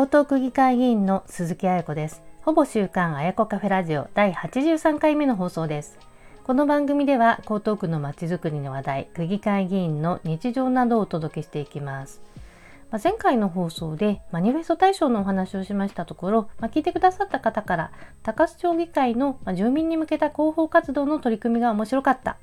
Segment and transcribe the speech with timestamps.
[0.00, 2.22] 江東区議会議員の鈴木彩子です。
[2.42, 5.98] ほぼ週刊彩子カフェラジオ第83回目の放送です。
[6.44, 12.22] この番組では江東区のまちづくりの話題区議会議員の日常などをお届けしていきます。
[12.92, 17.90] ま前回の放送でマニフェスト大賞のお話をしましたところ、まあ、聞いてくださった方から
[18.22, 22.36] 高須町議会の住民に向けた広報活動の取り組みが面白かった。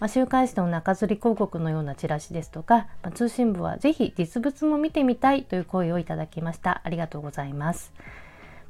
[0.00, 6.80] まあ、週刊誌の中吊り広告のようなチラシですとか、まあ、通信部はぜひ実物も見てみたいという声をいただきました。
[6.84, 7.92] ありがとうございます。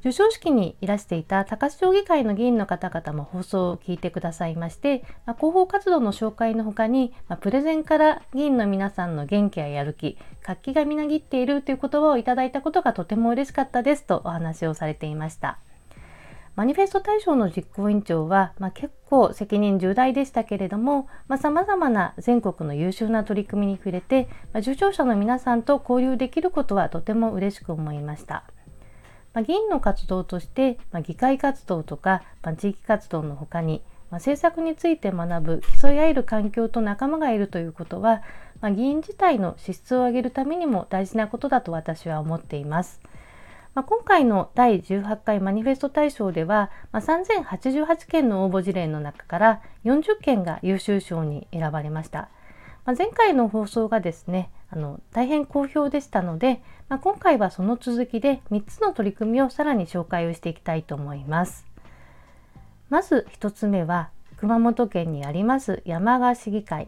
[0.01, 15.59] 授賞式にいらしていた高須町議会の議員の方々も放送を聞いてくださいまして、まあ、広報活動の紹介の他に、まあ、プレゼンから議員の皆さんの元気ややる気、活気がみなぎっているという言葉をいただいたことがとても嬉しかったですとお話をされていました。
[16.55, 21.07] マニフェスト大賞の実行委員長は、まあ、結構責任重大でしたけれども、
[21.39, 28.43] さまざ、まな全国の優秀な取り組みに触れて、まあ、受賞者の皆さんと交流できることはとても嬉しく思いました。
[29.33, 38.21] まあ、議員の活動として、まあ、議会活動とか、まあ、地域活動のほかに、まあ、政策について学ぶ競い合える環境と仲間がいるということは、
[38.59, 42.99] まあ、議員自体の資質を上げるためにも大事なことだと私は思っています。
[43.75, 52.29] まあ、今回の第18回マニフェスト大賞では、まあ、3088件の応募事例の中から40件が優秀賞に選ばれました。
[52.85, 61.65] まあ、前回の放送がですね、あの大変好評でしたので、まあ、今回はその続きで3つの取り組みをさらに紹介をしていきたいと思います。
[62.89, 66.87] まず1つ目は熊本県にあります山鹿市議会。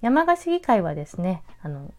[0.00, 1.92] 山鹿市議会はですね、あの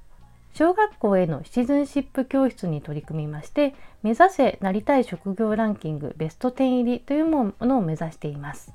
[0.58, 8.74] 小学校へのシチズンシップ教室に取り組みまして目指せなりたい職業ランキングベスト10入りというものを目指しています。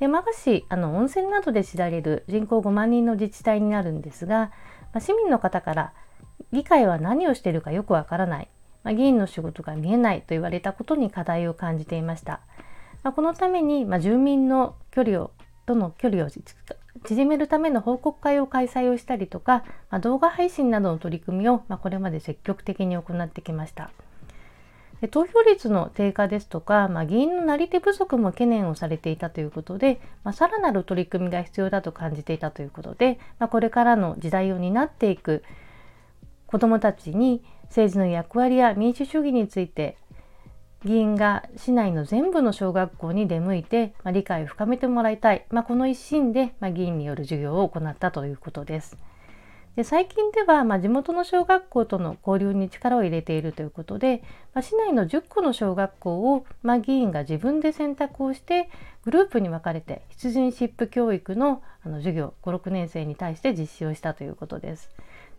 [0.00, 4.50] で山鹿市あの温泉などで知られる人口5万人の自治体になるんですが、
[4.92, 5.92] まあ、市民の方から
[6.52, 8.48] 議会は何をしているかよくわからない、
[8.82, 12.40] まあ、議員の仕事が見えないと言われたことに課題を感じていました。
[13.04, 15.30] まあ、このために、ま住民の距離を
[15.66, 16.28] との距離を
[17.04, 23.90] 縮めるための報告会を開催をしたりとか、まあ、動画配信などの取り組みを、まあ、これまで積極的に行ってきました。
[25.00, 35.42] で投票率の低下ですとか、まあ、議員のなり手不足も懸念をされていたということで、まあ、さらなる取り組みが必要だと感じていたということで、まあ、これからの時代を担っていく
[36.46, 39.98] 子どもたちに政治の役割や民主主義について
[40.86, 48.96] 議員が市内の全部の小学校に出向いて、まあ、理解を深めてもらいたい、まあ、この一心で、まあ、議員による授業を行ったということです。
[49.74, 54.22] で最近では、ま地元の小学校との交流に力を入れているということで、
[54.54, 58.70] ま市内の10個の小学校を、ま議員が自分で選択をして
[59.04, 64.88] グループに分かれて出陣シップ教育のあの授業56年生に対して実施をしたということです。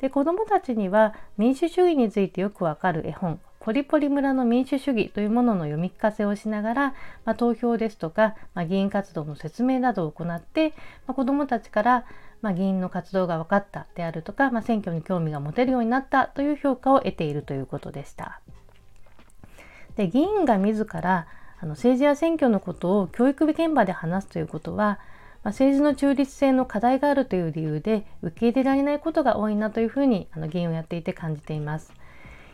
[0.02, 6.94] で子どもたちには民主主義についてよくわかる絵本ポリポリ村の民主主義というものの読み聞かせをしながら、
[7.25, 10.69] まあ、投票ですとか、まあ、議員活動の説明などを行って、
[11.06, 12.06] まあ、子どもたちから、
[12.41, 18.41] ま議員の活動が分かったであるとか、ま選挙に興味が持てるようになったという評価を得ているということでした。
[19.96, 21.28] で議員が自ら
[21.59, 25.00] あの政治や選挙のことを教育現場で話すということは、
[25.44, 31.91] ま政治の中立性の課題があるという理由で受け入れられないことが多いなというふうにあの議員をやっていて感じています。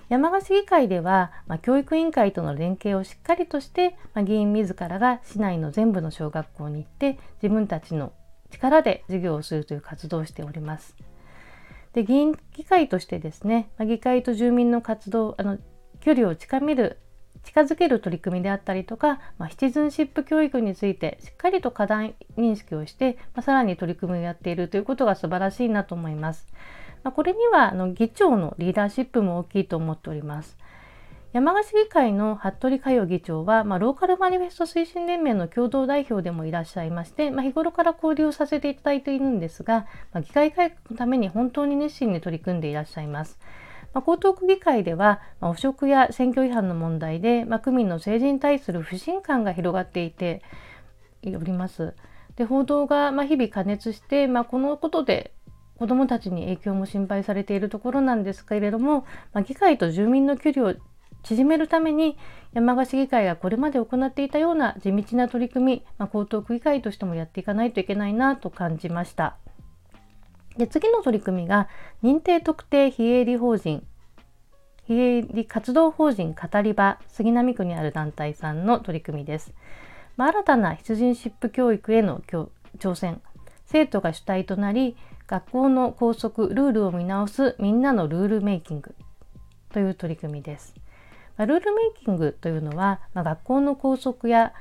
[0.09, 8.13] 山鹿市議会では、まあ、教育委員会との連携をしっかりとして、まあ、議員自らが市内の全部の小学校に行って自分たちの
[8.51, 10.95] 力で授業をするという活動をしております。
[11.93, 15.59] で議員議会としてですね、まあ、議会と住民の活動あの
[15.99, 16.97] 距離を近める
[17.43, 26.47] 近づける取り組みであったりとか、まあ、シチズンシップ教育についてしっかりと課題認識をして、まあ、さらに取り組みをやっているということが素晴らしいなと思います。
[27.03, 30.57] まあ、これにはあの議長のリーダーシップも大きいと思っております。
[31.33, 43.39] 山鹿市議会の服部佳代議長は、まあ、ローカルマニフェスト推進連盟の共同代表でもいらっしゃいまして、まあ、日頃から交流させていただいているんですが、まあ、議会改革のために本当に熱心に取り組んでいらっしゃいます。
[43.95, 50.43] まあ、江東区議会では、まあ、汚職や選挙違反の問題で、まあ、区民の政治に対する不信感が広がっていて
[51.25, 51.95] おります。
[52.35, 55.33] で報道がまあ日々加熱して、まあ、このことで
[55.83, 59.01] 子どもたちに影響も心配されているところなんですけれども、
[59.33, 60.75] まあ、議会と住民の距離を
[61.23, 62.17] 縮めるために
[62.53, 69.35] 山鹿市議会がこれまで行っていたような地道な取り組み、まあ、江東区議会としてもやっていかないといけないなと感じました。
[70.57, 71.67] で次の取り組みが
[72.01, 73.85] 認定特定非営利法人
[74.85, 79.53] 非営利活動法人語り場杉並区にある団体さんの取り組みです。
[80.15, 83.21] まあ、新たな出陣シップ教育への挑戦
[83.65, 84.95] 生徒が主体となり
[85.27, 88.95] 学校の校則ルールを見直すみんなのルールメイキング
[89.71, 90.75] という取り組みです。
[91.37, 94.53] まあ、ルールメイキングというのは、まあ、学校の校則や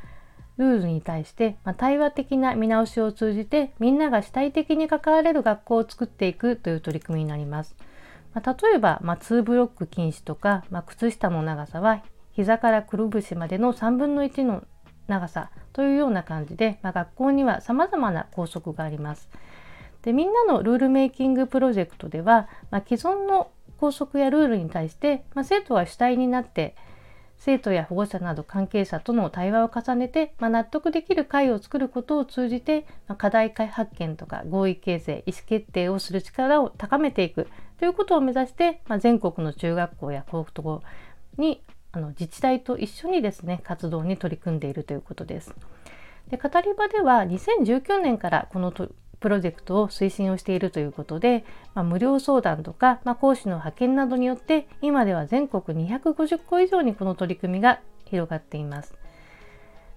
[0.57, 7.75] ルールに対して、まあ、対話的な見直しを通じてみんなが主体的に関われる学校を作っていくという取り組みになります。
[8.35, 14.65] まあ、例えば、まあ、2ブロック禁止とか、まあ、靴下の長さは膝からくるぶしまでの3分の1の
[15.07, 19.29] 長さというような感じで、まあ、学校には様々な校則があります。
[20.03, 26.77] でみんなのルールメイキングプロジェクトでは、まあ、既存の校則やルールに対して、まあ、生徒は主体になって
[27.45, 37.49] 生徒や保護者など関係者との対話を重ねて、まあ、納得できる会を作ることを通じて、ま、課題発見とか合意形成意思決定をする力を高めていく
[37.81, 40.83] ということを目指して、ま、全国の中学校や高校
[41.37, 45.53] にあの自治体と一緒にですね活動に取り組んでいるということです。
[46.29, 48.73] で語り場では2019年からこの
[49.23, 58.95] プロジェクトを推進をしているということで、まあ、無料相談とか、まあ、講師の派遣などによって今では全国250個以上にこの取り組みが広がっています。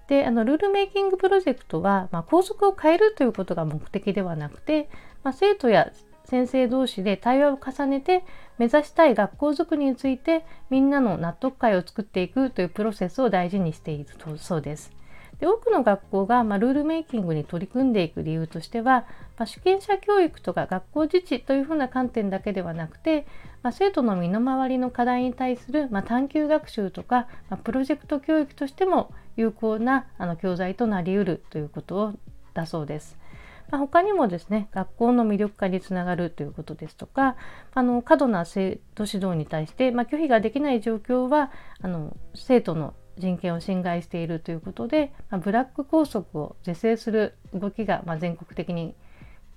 [0.08, 4.88] であのルールメイキングプロジェクトは、まあ、校則を変えるということが目的ではなくて、
[5.24, 5.90] まあ、生徒や
[6.24, 8.24] 先生同士で対話を重ねて
[8.58, 14.06] 目指したい学校づくりについてみんなの納得感を作っていくというプロセスを大事にしている
[14.38, 14.92] そうです。
[15.40, 19.06] で多くの学校が、まあ、ルールメイキングに取り組んでいく理由としては、
[19.36, 23.26] まあ、主権者教育とか学校自治というふうな観点だけではなくて、
[23.62, 32.14] まあ、生徒の身の回りの課題に対する、ま探究学習とか、まプロジェクト教育としても有効なあの教材となりうるということを
[32.54, 33.18] だそうです。
[33.70, 37.34] まあ、他にもですね学校の魅力化につながるということですとか
[37.74, 41.50] あの過度な生徒指導に対して、まあ、拒否ができない状況は
[41.80, 48.94] あの生徒の人権を侵害しているということで、まあ、ブラック校則を是正する動きが、まあ、全国的に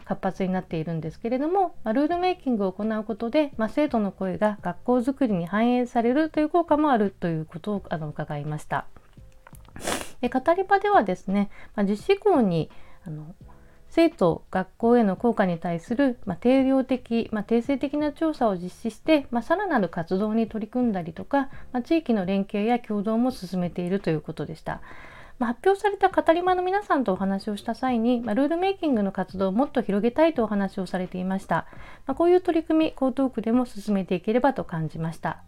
[0.05, 8.87] 活発になっているんですけれども、まあ、ルールメイキングを行うことで、まあ、生徒の声が学校づくりに反映されるという効果もあるということをあの伺いました。
[10.21, 12.69] で語り場ではですね、まあ、実施校に
[13.05, 13.35] あの
[13.99, 24.79] 生徒学校への効果に対する、まあ、定量的、まあ、定性的な調査を実施して、まあ、さらなる活動に取り組んだりとか、まあ、地域の連携や共同も進めているということでした。
[25.37, 31.67] ま、発表された語り場の皆さんとお話をした際に、まあ、ルールメイキングの活動をもっと広げたいとお話をされていました。
[32.07, 35.43] まあ、こういう取り組み、江東区でも進めていければと感じました。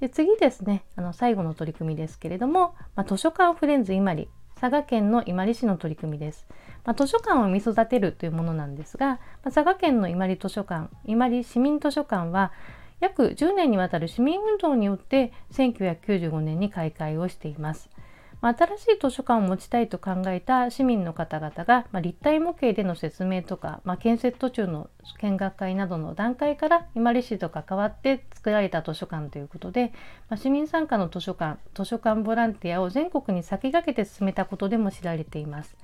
[0.00, 4.26] で次ですね、あの最後の取り組みですけれども、ま、図書館フレンズ今里
[4.62, 6.46] 佐賀県の伊万里市の取り組みです。
[6.84, 12.52] まあ、図書館を見育てるというものなんですが、まあ、佐賀県の伊万里図書館、伊万里市民図書館は
[13.00, 17.90] 約10年にわたる市民運動によって1995年に開会をしています。
[18.42, 24.90] まあ、新しい図書館を持ちたいと考えた市民の方々が、まあ、立体模型での説明とか、まあ、建設途中の
[25.20, 29.92] 見学会などの段階から伊万里市と関わって作られた図書館ということで、
[30.28, 35.76] まあ、市民参加の図書館図書館ボランティアを全国に先駆けて進めたことでも知られています。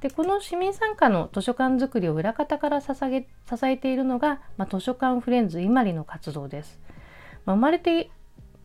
[0.00, 6.80] でこの市民参加の図書館づくりを裏方から支え支えているのが、まあ、図書館フレンズ伊万里の活動です。
[7.44, 8.10] まあ、生まれて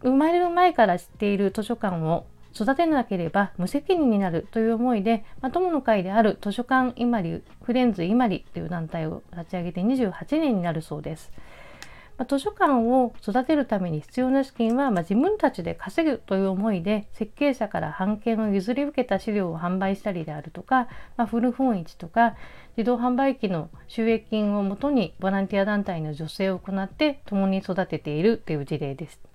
[0.01, 11.31] 生まれる前から知っている図書館を育てなければ無責任になるという思いで、まあ、友の会である図書館イマリフレンズイマリという団体を立ち上げて28年になるそうです。
[12.17, 22.35] まあ、図書館を育てるために必要な資金は、まあ、自分たちで稼ぐという思いで設計者から版権を譲り受けた資料を販売したりであるとか、まあ、古本市とか
[22.77, 29.34] 自動販売機の収益金をもとにボランティア団体の女性を行って共に育てているという事例です。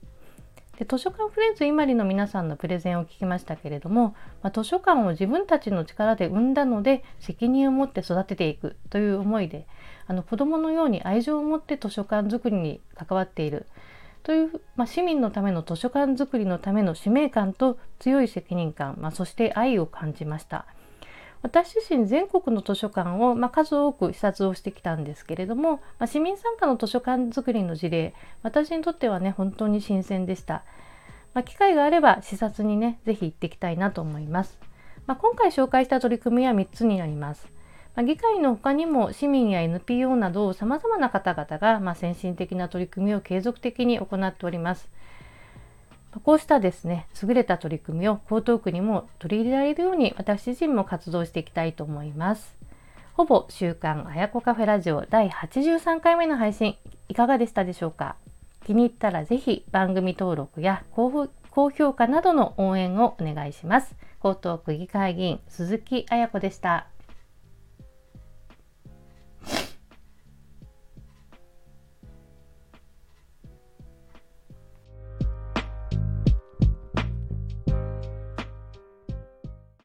[0.81, 9.67] で図書館フレンズ今里の皆さんのプレゼンを聞きましたけれども、まあ、図書館を自分たちの力で生んだので責任を持って育てていくという思いで
[10.07, 13.67] あの子どものように愛情を持って図書館づくりに関わっている
[14.23, 20.65] という、まあ、市民のための図書館づくりのための使命感と強い責任感、まあ、そして愛を感じました。
[21.43, 30.65] 私自身全国の図書館を、まあ、数多く視察をしてきたんですけれども、まあ、市民参加の図書館づくりの事例私にとってはね本当に新鮮でした、
[31.33, 34.59] まあ、機会があれば視察にね是非行ってきたいなと思います、
[35.07, 37.49] ま今回紹介した取り組みは3つになります。
[37.97, 44.89] ま議会の他にも市民や NPO などさまざまな方々が、ま先進的な取り組みを継続的に行っております。
[46.25, 52.57] こうしたですね、優れた取り組みを江東区にも取り入れられるように私自身も活動していきたいと思います。
[53.14, 56.76] ほぼ週刊あやこカフェラジオ第83回目の配信
[57.09, 58.17] いかがでしたでしょうか？
[58.67, 61.29] 気に入ったらぜひ番組登録や高
[61.71, 63.95] 評価などの応援をお願いします。
[64.25, 66.87] 江東区議会議員鈴木彩子でした。